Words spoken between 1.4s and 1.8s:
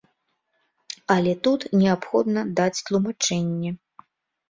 тут